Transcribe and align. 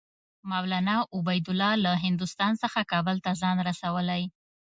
مولنا 0.51 0.95
عبیدالله 1.17 1.71
له 1.85 1.91
هندوستان 2.05 2.51
څخه 2.63 2.79
کابل 2.91 3.17
ته 3.25 3.31
ځان 3.41 3.57
رسولی. 3.69 4.23